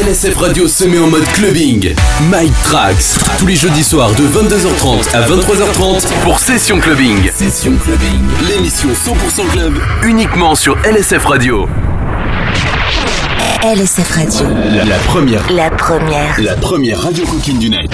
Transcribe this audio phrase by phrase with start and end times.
[0.00, 1.94] LSF Radio se met en mode clubbing.
[2.30, 7.30] Mike Tracks, tous les jeudis soirs de 22h30 à 23h30 pour Session Clubbing.
[7.30, 9.74] Session Clubbing, l'émission 100% club
[10.04, 11.68] uniquement sur LSF Radio.
[13.62, 14.46] LSF Radio.
[14.86, 15.52] La, première.
[15.52, 16.40] La première.
[16.40, 17.90] La première radio coquine du net.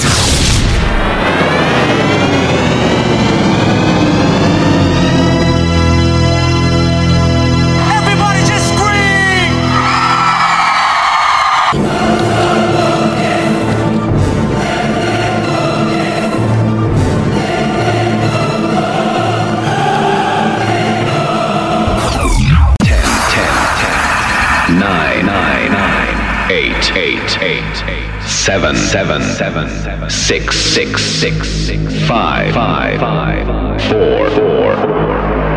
[28.47, 33.45] seven, seven, seven, seven, six, six, six, six, five, five, five,
[33.91, 34.77] four, four,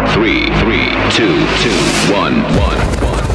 [0.09, 1.77] three, three, two, two,
[2.11, 3.25] one, one, one.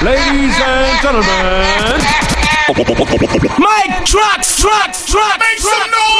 [0.00, 2.00] Ladies and gentlemen,
[3.58, 6.16] Mike Trucks, Trucks, Trucks, make some noise!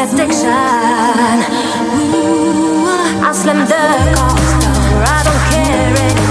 [0.03, 0.49] Addiction.
[1.95, 2.85] Ooh,
[3.23, 4.67] I slam the cost.
[5.07, 6.22] I don't care.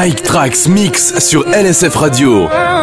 [0.00, 2.77] Mike Trax Mix sur LSF Radio.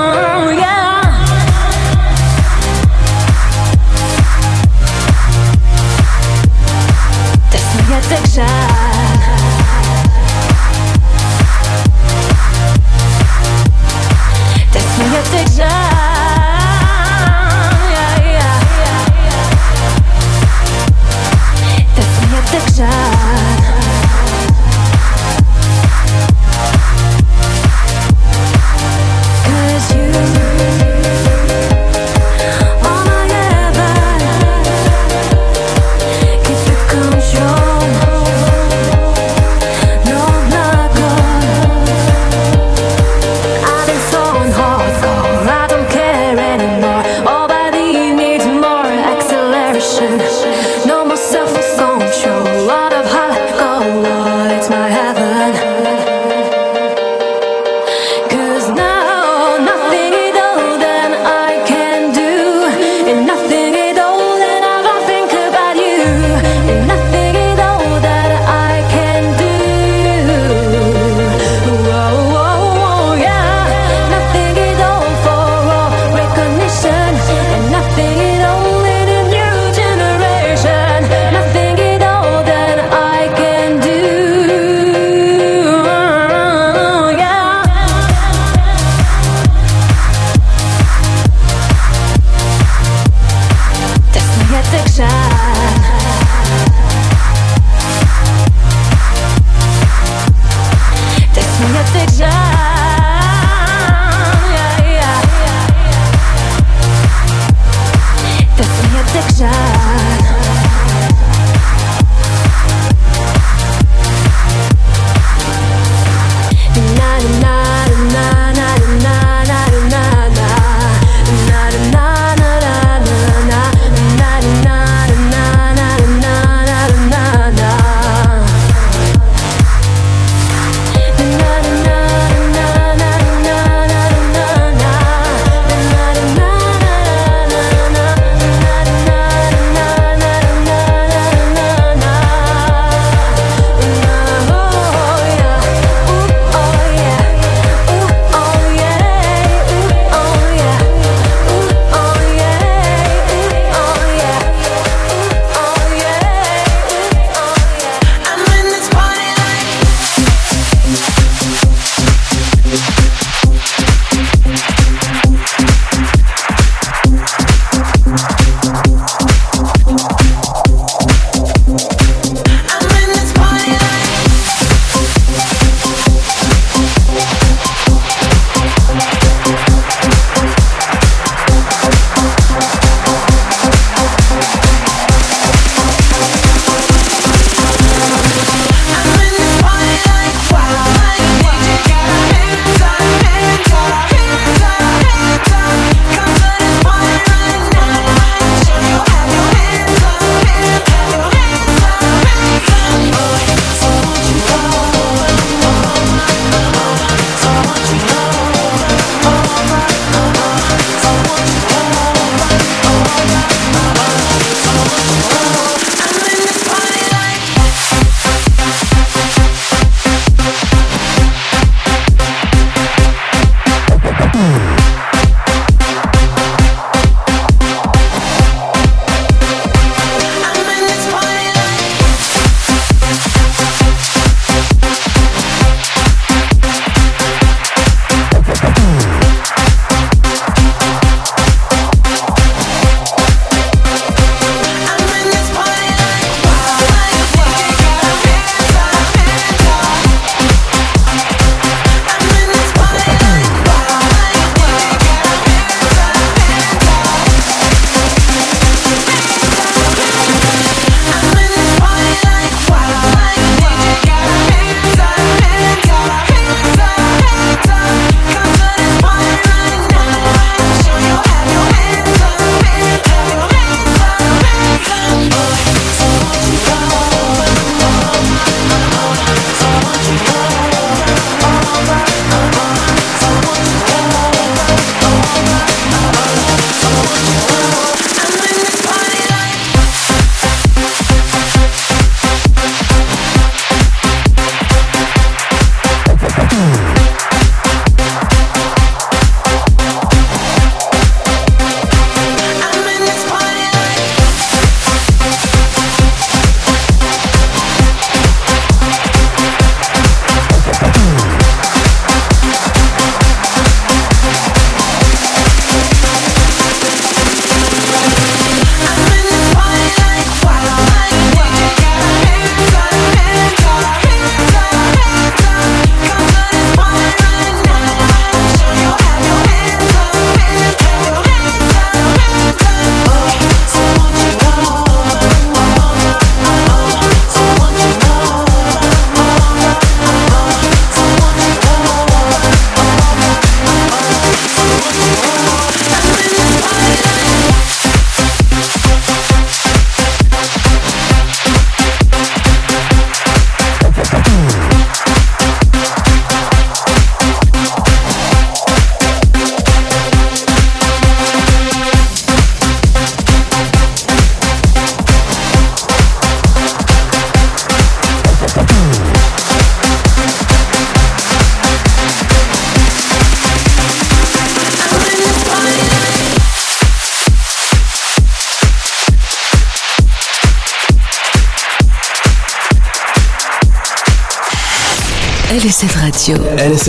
[101.97, 102.44] perfect now.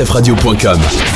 [0.04, 1.15] sfradio.com.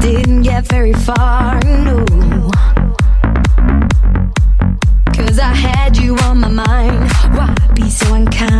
[0.00, 2.04] didn't get very far, no.
[5.16, 7.12] Cause I had you on my mind.
[7.36, 8.59] Why be so unkind?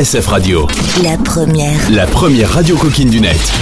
[0.00, 0.66] DSF Radio.
[1.02, 1.90] La première.
[1.90, 3.52] La première radio coquine du net.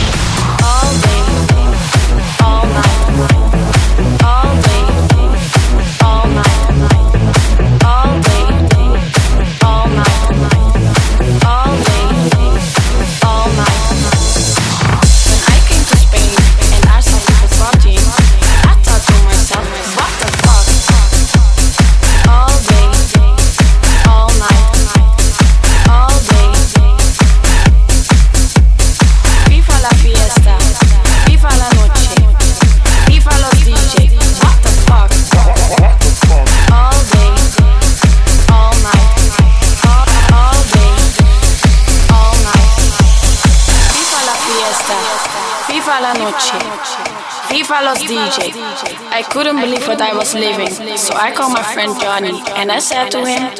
[49.18, 52.78] I couldn't believe what I was living, so I called my friend Johnny and I
[52.78, 53.50] said to him,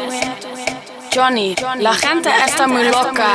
[1.11, 3.35] Johnny, la gente está muy loca.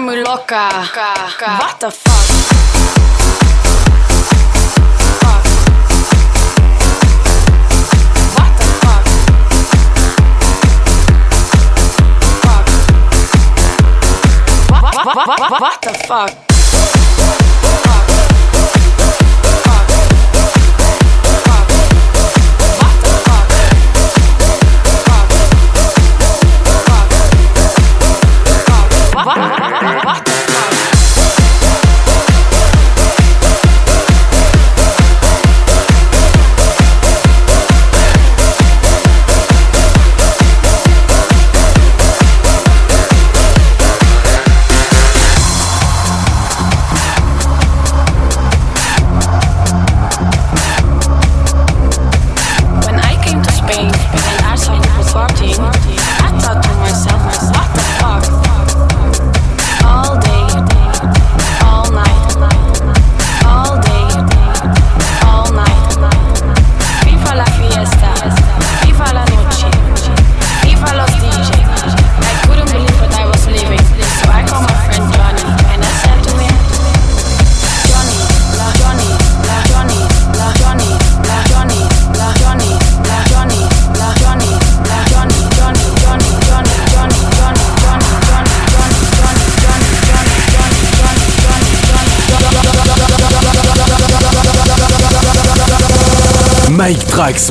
[0.00, 0.68] muy loca.
[1.58, 2.10] What the fuck?
[14.82, 16.49] What, what, what, what the fuck?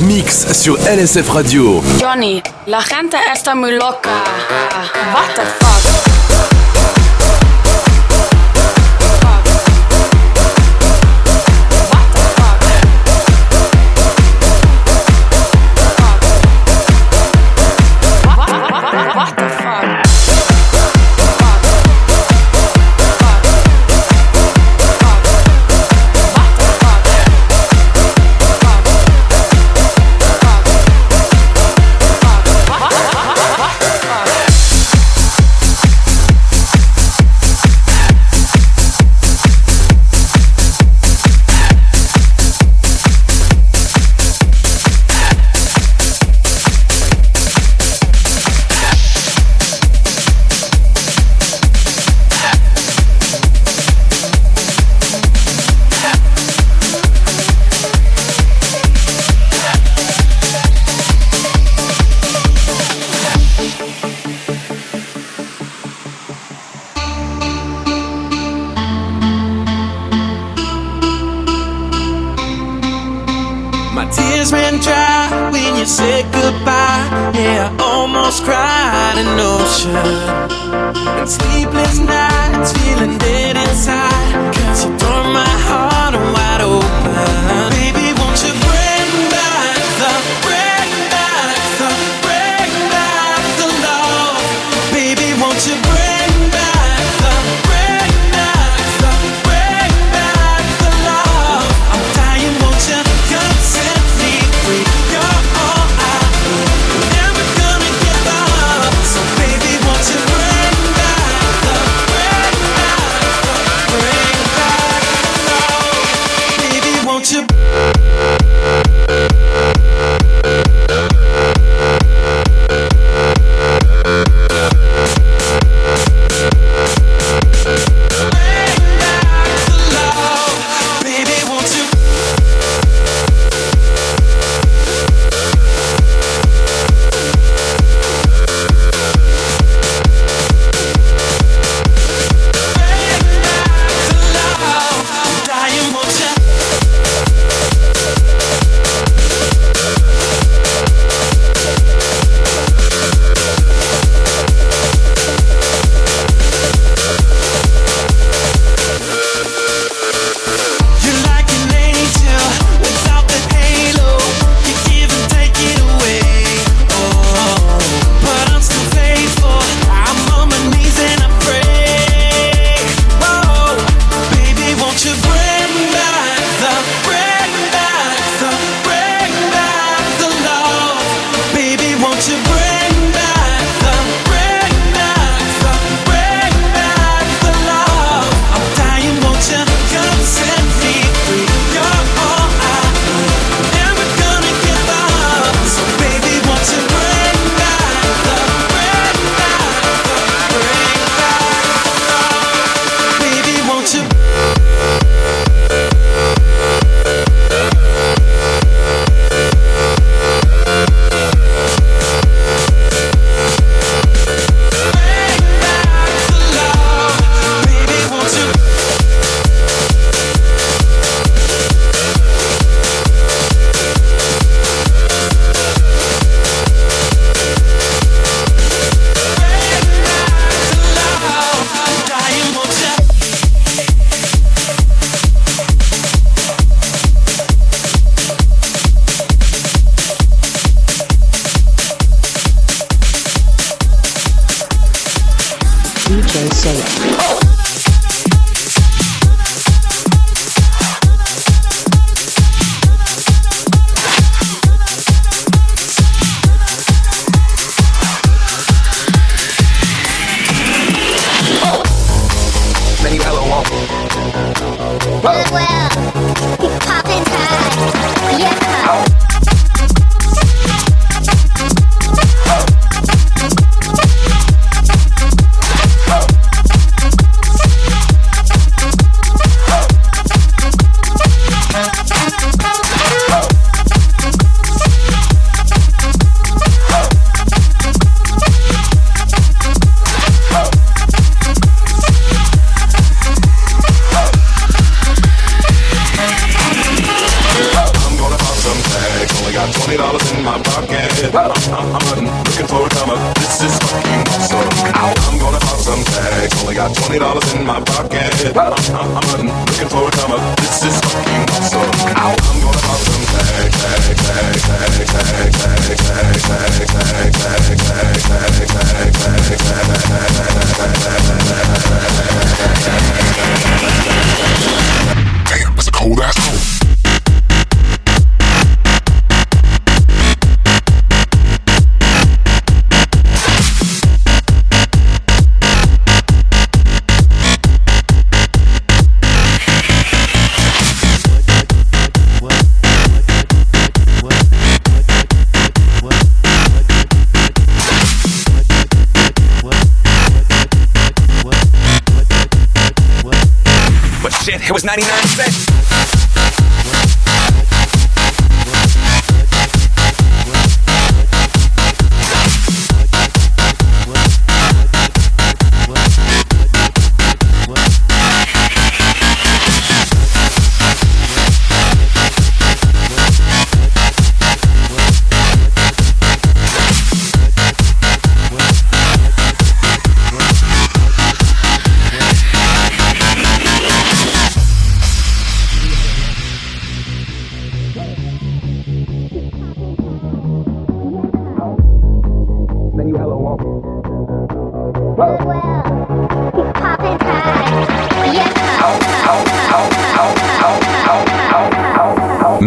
[0.02, 1.80] Mix sur LSF Radio.
[2.00, 4.10] Johnny, la gente está muy loca.
[5.14, 5.69] What the fuck?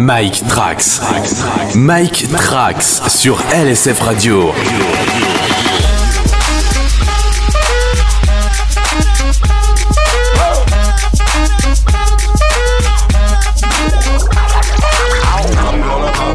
[0.04, 1.00] Mike Trax.
[1.74, 4.52] Mike Trax sur LSF Radio.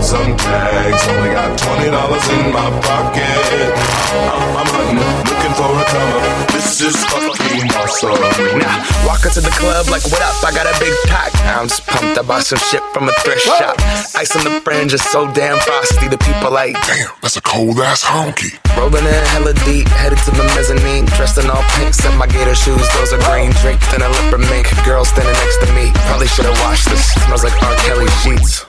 [0.01, 1.07] Some tags.
[1.07, 3.73] Only got twenty dollars in my pocket.
[4.57, 4.97] I'm, I'm
[5.29, 6.47] looking for a come up.
[6.51, 6.95] This is
[8.07, 8.59] fucking.
[8.59, 10.35] Now, walk into the club like, what up?
[10.43, 11.35] I got a big pack.
[11.57, 12.17] I'm just pumped.
[12.17, 13.75] I bought some shit from a thrift shop.
[14.15, 16.07] Ice on the fringe is so damn frosty.
[16.07, 18.55] The people like, damn, that's a cold ass honky.
[18.77, 21.05] Rolling in hella deep, headed to the mezzanine.
[21.17, 22.85] Dressed in all pink, set my gator shoes.
[22.95, 24.67] Those are green, draped in a leopard mink.
[24.85, 25.91] Girl standing next to me.
[26.07, 27.13] Probably should've washed this.
[27.25, 27.75] Smells like R.
[27.83, 28.68] Kelly sheets.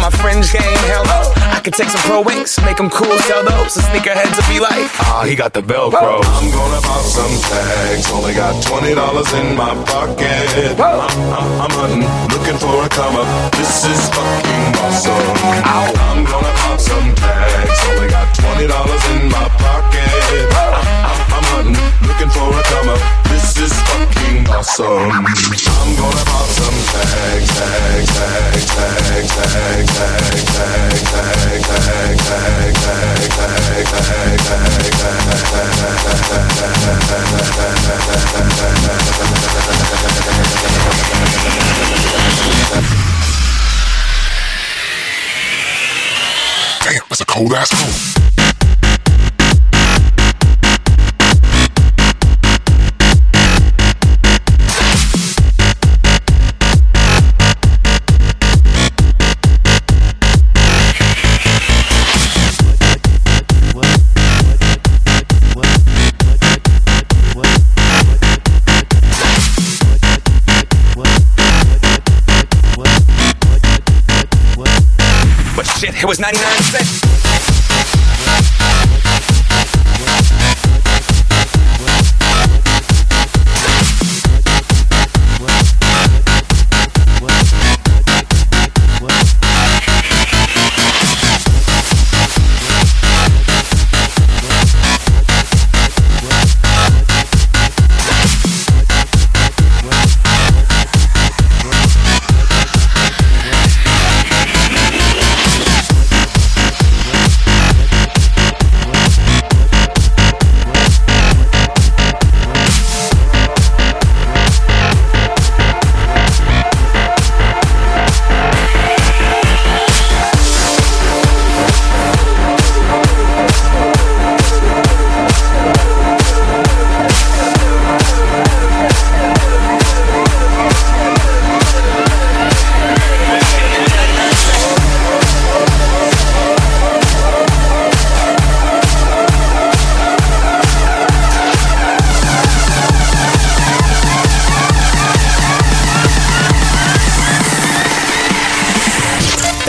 [0.01, 0.81] my fringe game.
[0.89, 1.21] Hell no.
[1.53, 3.75] I could take some pro wings, make them cool, sell those.
[3.77, 6.17] The sneakerheads will be like, ah, he got the Velcro.
[6.25, 8.09] I'm gonna pop some tags.
[8.11, 10.49] Only got twenty dollars in my pocket.
[10.75, 13.29] I'm, I'm, uh, uh, I'm hunting, looking for a come up.
[13.53, 15.37] This is fucking awesome.
[15.61, 17.79] I'm gonna pop some tags.
[17.93, 20.01] Only got twenty dollars in my pocket.
[20.01, 20.90] I'm hunting, uh,
[22.21, 23.01] looking for a come up.
[23.29, 24.85] This is fucking awesome.
[24.85, 32.77] I'm gonna pop some tags, tags, tags, tags, tags, tags, tags, tags, tags, tags, tags,
[32.81, 33.49] tags, tags,
[33.91, 34.81] tags, tags,
[46.83, 47.80] Damn, that's a cold ass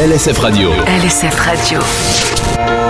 [0.03, 0.73] LSF Radio.
[0.85, 2.82] LSF Radio.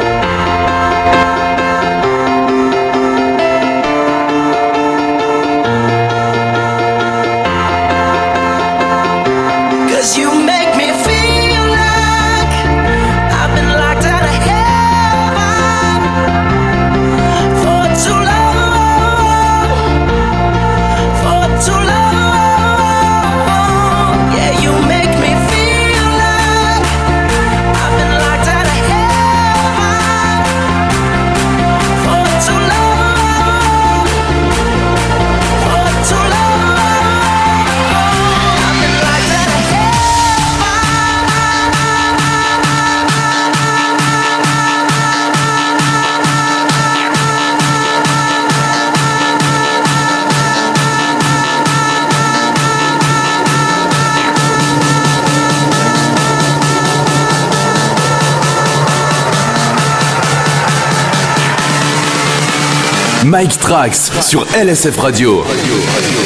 [63.33, 65.43] Mike Trax sur LSF Radio.
[65.43, 66.22] Cause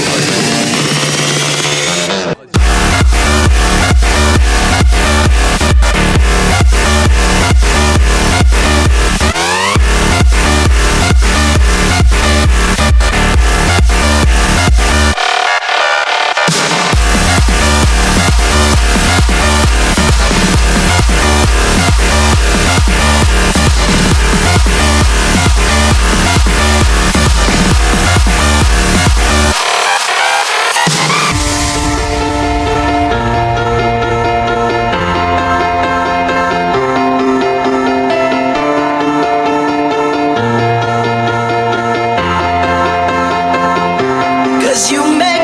[44.97, 45.36] you make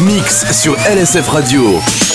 [0.00, 2.11] Mix sur LSF Radio.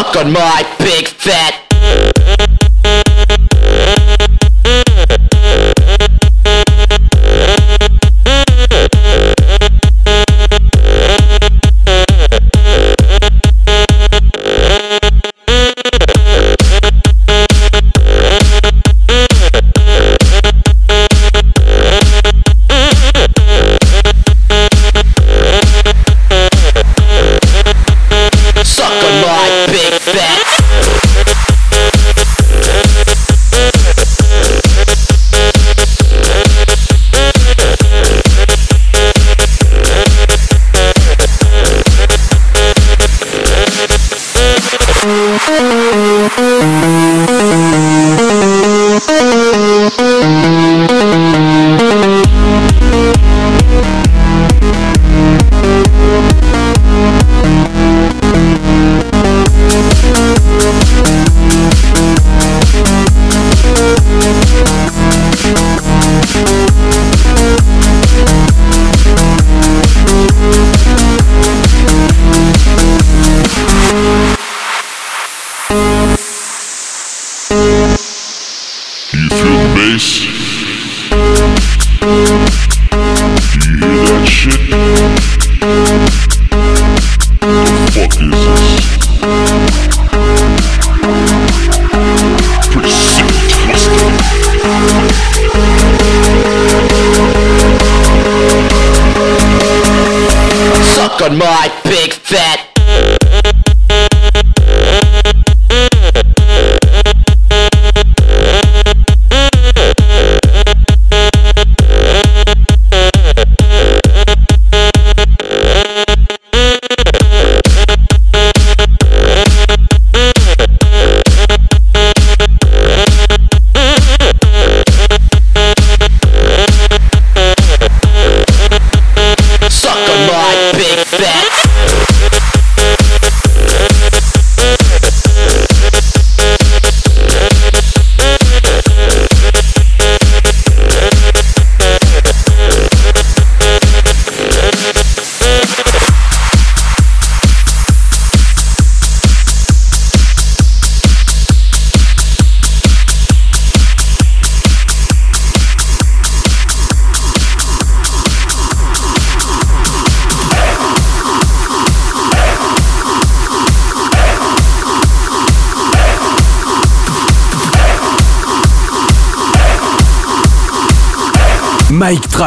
[0.00, 1.69] Suck on my big fat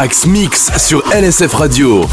[0.04, 2.06] Max Mix sur LSF Radio.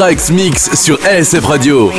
[0.00, 1.92] Trax Mix sur LSF Radio.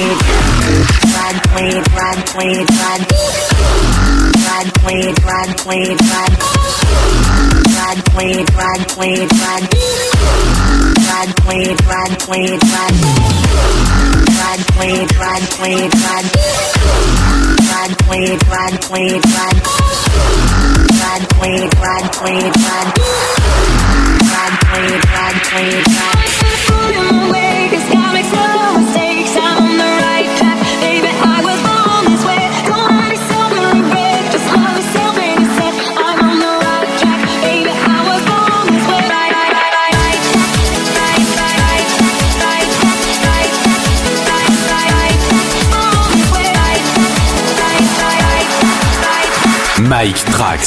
[50.12, 50.60] Mike.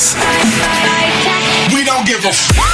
[1.74, 2.74] We don't give a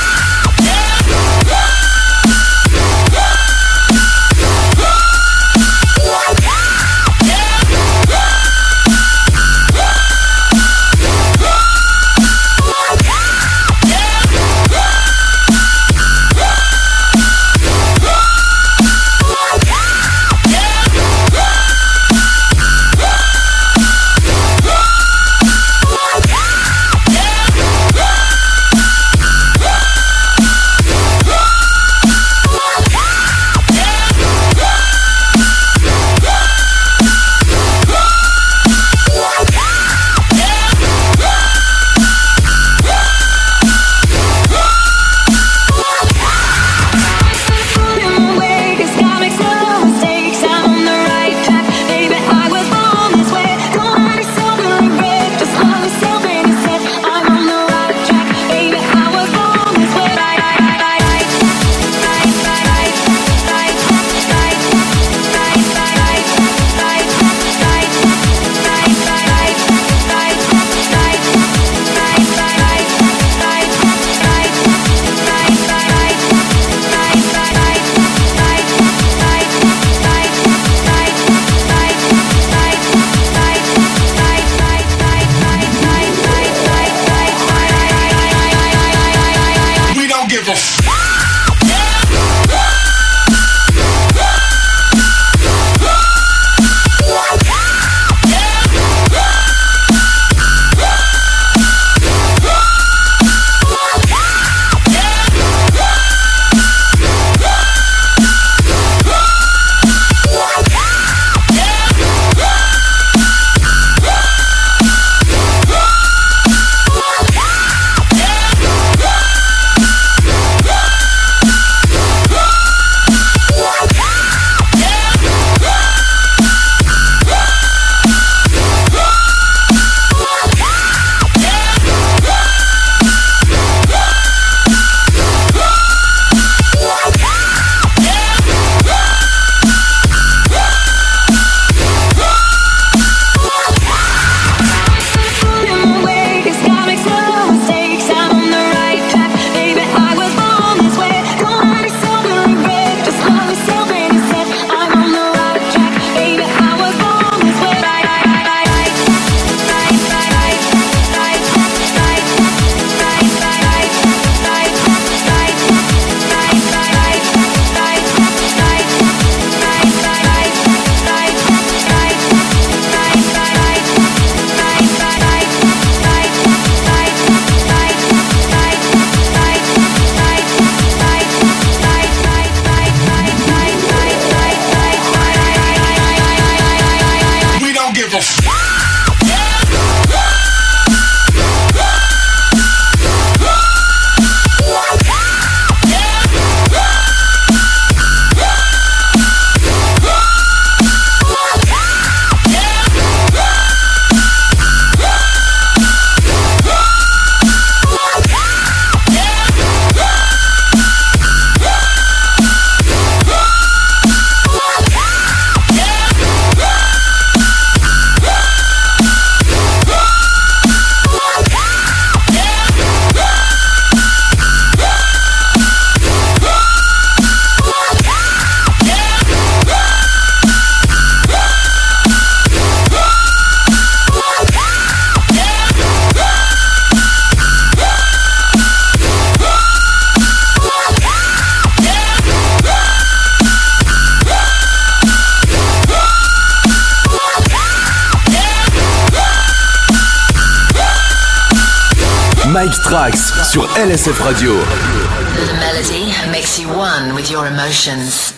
[254.01, 254.55] sur LSF Radio.
[254.55, 258.30] The melody makes you one with your emotions.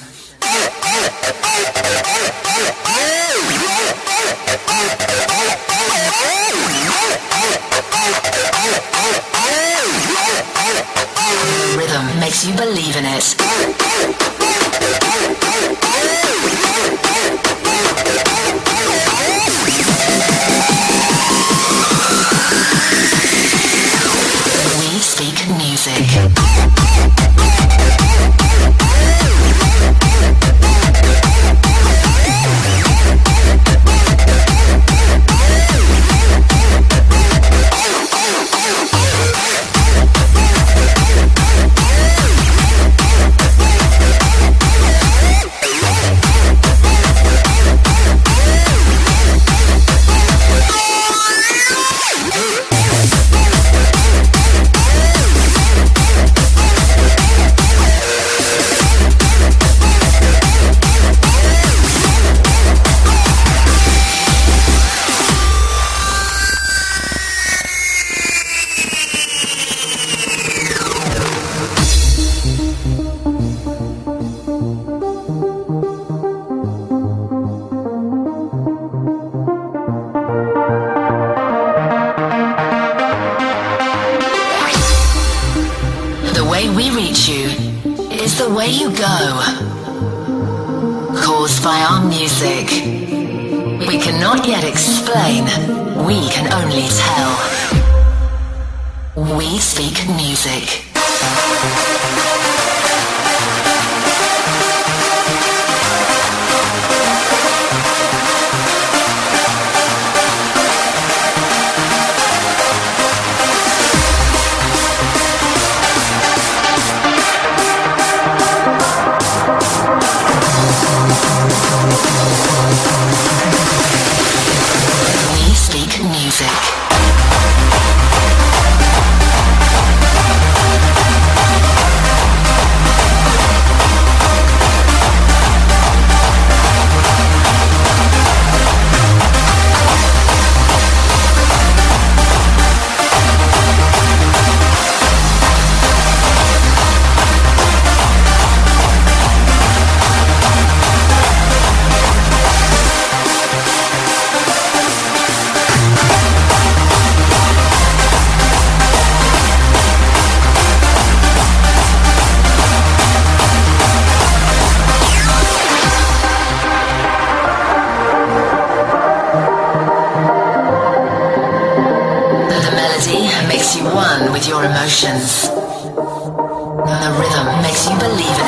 [173.06, 175.48] Melody makes you one with your emotions.
[175.48, 178.46] And the rhythm makes you believe in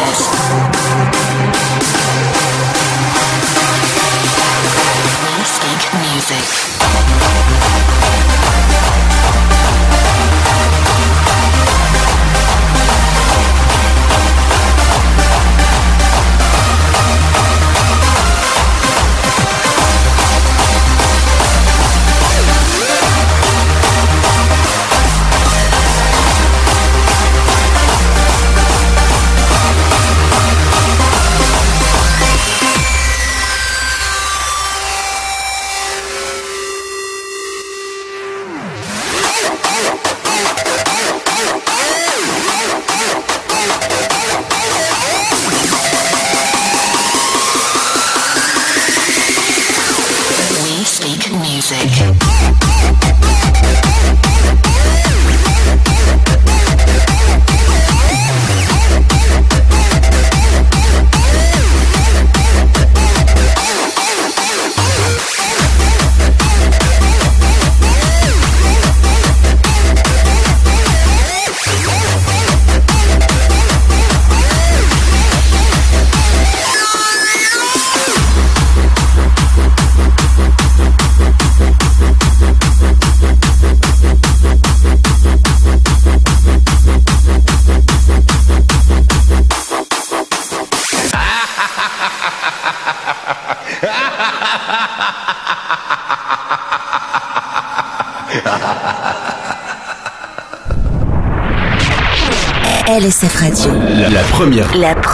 [1.89, 1.94] it.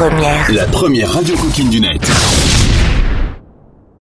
[0.00, 1.89] La première radio coquine du net.